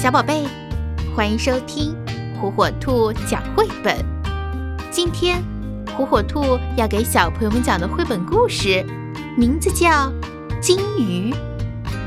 [0.00, 0.46] 小宝贝，
[1.12, 1.92] 欢迎收听
[2.40, 3.96] 火火兔讲绘本。
[4.92, 5.42] 今天，
[5.96, 8.86] 火火兔要给小朋友们讲的绘本故事，
[9.36, 9.88] 名字叫
[10.60, 11.34] 《金鱼》，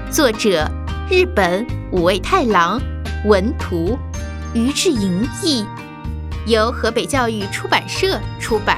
[0.10, 0.72] 作者
[1.10, 2.82] 日本五味太郎，
[3.25, 4.00] 文图
[4.54, 5.66] 于志莹译，
[6.48, 8.78] 由河北教育出版社出版。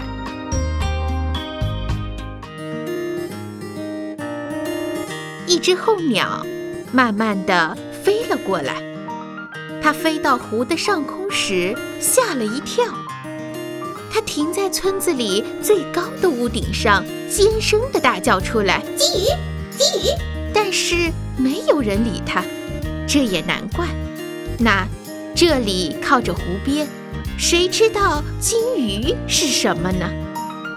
[5.46, 6.44] 一只候鸟
[6.92, 8.93] 慢慢地飞了过来。
[9.84, 12.86] 它飞到湖的上空时，吓了一跳。
[14.10, 19.28] 它停在村子里最高的屋顶上，尖声地大叫出来：“金鱼，
[19.78, 20.06] 金鱼！”
[20.56, 22.42] 但是没有人理它。
[23.06, 23.86] 这也难怪。
[24.58, 24.88] 那
[25.36, 26.88] 这里靠着湖边，
[27.38, 30.10] 谁知道金鱼是什么呢？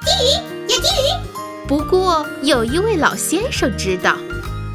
[0.04, 1.68] 金鱼，有金鱼。
[1.68, 4.16] 不过有一位老先生知道。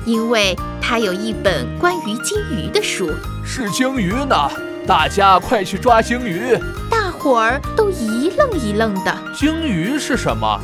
[0.06, 3.12] 因为他有一本关于鲸鱼的书，
[3.46, 4.36] 是鲸鱼呢！
[4.88, 6.58] 大家快去抓鲸鱼！
[6.90, 9.16] 大伙儿都一愣一愣的。
[9.36, 10.60] 鲸鱼是什么？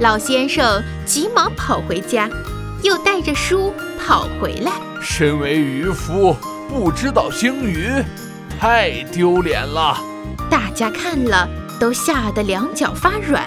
[0.00, 2.28] 老先生急忙跑回家，
[2.82, 3.72] 又带着书
[4.04, 4.72] 跑回来。
[5.00, 6.36] 身为渔夫，
[6.68, 7.88] 不知道鲸鱼，
[8.58, 9.96] 太丢脸了！
[10.50, 13.44] 大家看了都吓得两脚发软。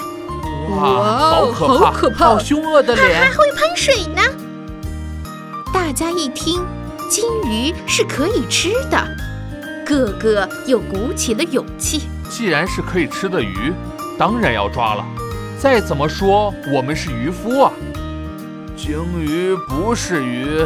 [0.69, 1.85] 哇，好可怕！
[1.85, 2.25] 好可怕！
[2.25, 4.21] 好凶恶的脸，还会喷水呢！
[5.89, 6.63] 大家一听，
[7.09, 9.07] 金鱼是可以吃的，
[9.83, 12.03] 个个又鼓起了勇气。
[12.29, 13.73] 既然是可以吃的鱼，
[14.15, 15.03] 当然要抓了。
[15.57, 17.71] 再怎么说，我们是渔夫啊。
[18.77, 20.59] 鲸鱼不是鱼，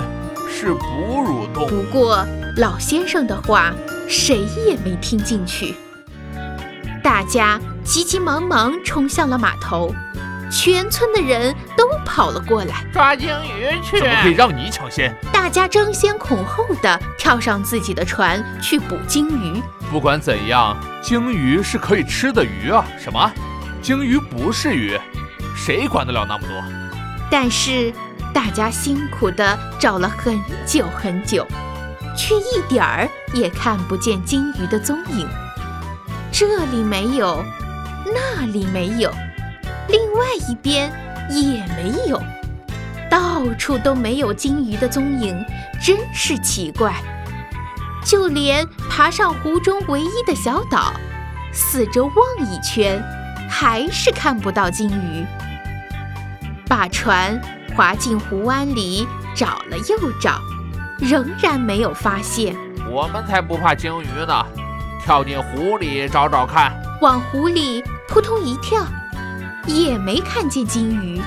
[0.52, 1.70] 是哺乳动物。
[1.70, 3.74] 不过老先生的话，
[4.10, 5.76] 谁也没听进去。
[7.02, 9.96] 大家急急忙忙冲向了码头。
[10.54, 13.98] 全村的人都跑了过来，抓鲸鱼去！
[14.00, 15.12] 怎么可以让你抢先？
[15.34, 19.60] 大家争先恐后的跳上自己的船去捕鲸鱼。
[19.92, 22.86] 不管怎样，鲸鱼是可以吃的鱼啊！
[23.00, 23.32] 什么？
[23.82, 24.96] 鲸鱼不是鱼？
[25.56, 26.64] 谁管得了那么多？
[27.32, 27.92] 但是
[28.32, 31.48] 大家辛苦的找了很久很久，
[32.16, 35.28] 却一点儿也看不见鲸鱼的踪影。
[36.32, 37.44] 这里没有，
[38.06, 39.12] 那里没有。
[40.14, 40.92] 另外一边
[41.28, 42.22] 也没有，
[43.10, 45.44] 到处都没有金鱼的踪影，
[45.84, 46.94] 真是奇怪。
[48.06, 50.94] 就连爬上湖中唯一的小岛，
[51.52, 53.04] 四周望一圈，
[53.50, 55.26] 还是看不到金鱼。
[56.68, 57.42] 把船
[57.76, 60.40] 划进湖湾里，找了又找，
[61.00, 62.56] 仍然没有发现。
[62.88, 64.46] 我们才不怕鲸鱼呢，
[65.04, 66.72] 跳进湖里找找看。
[67.02, 68.86] 往湖里扑通一跳。
[69.66, 71.22] 也没看见金鱼，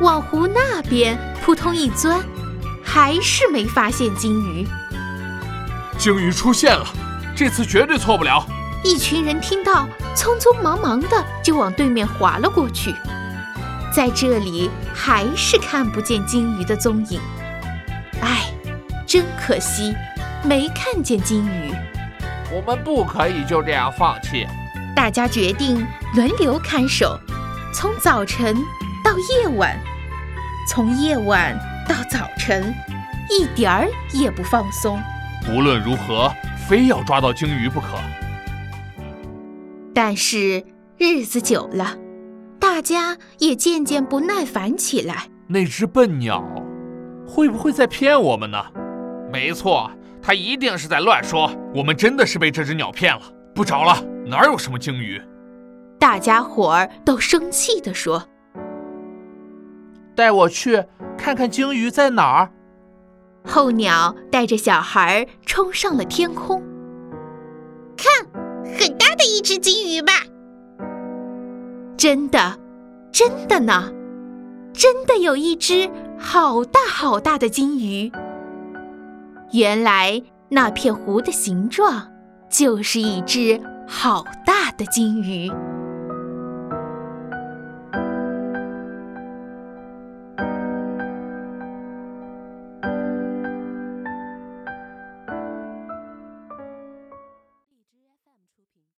[0.00, 2.20] 往湖那边扑通一钻，
[2.82, 4.66] 还是没发现金鱼。
[5.98, 6.86] 鲸鱼出现了，
[7.36, 8.44] 这次绝对错不了。
[8.82, 12.94] 一群人听到，匆匆忙忙的就往对面划了过去。
[13.92, 17.20] 在这里还是看不见金鱼的踪影，
[18.22, 18.52] 唉，
[19.06, 19.94] 真可惜，
[20.44, 21.74] 没看见金鱼。
[22.50, 24.46] 我们不可以就这样放弃。
[24.94, 27.18] 大家决定轮流看守，
[27.72, 28.56] 从早晨
[29.04, 29.78] 到夜晚，
[30.68, 31.56] 从夜晚
[31.88, 32.74] 到早晨，
[33.30, 35.00] 一点儿也不放松。
[35.48, 36.32] 无论如何，
[36.68, 37.86] 非要抓到鲸鱼不可。
[39.94, 40.64] 但是
[40.96, 41.96] 日子久了，
[42.58, 45.28] 大家也渐渐不耐烦起来。
[45.46, 46.44] 那只笨鸟，
[47.26, 48.62] 会不会在骗我们呢？
[49.32, 49.90] 没错，
[50.20, 51.50] 它一定是在乱说。
[51.74, 53.22] 我们真的是被这只鸟骗了，
[53.54, 53.96] 不找了。
[54.28, 55.20] 哪有什么鲸鱼？
[55.98, 58.22] 大家伙儿都生气地说
[60.14, 60.84] ：“带我去
[61.16, 62.50] 看看鲸鱼在哪儿。”
[63.48, 66.62] 候鸟带着小孩冲上了天空，
[67.96, 68.26] 看，
[68.78, 70.12] 很大的一只鲸鱼吧？
[71.96, 72.58] 真的，
[73.10, 73.90] 真的呢，
[74.74, 78.12] 真的有一只好大好大的鲸鱼。
[79.52, 82.12] 原来那片湖的形状
[82.50, 83.58] 就是一只。
[83.90, 85.50] 好大的金鱼！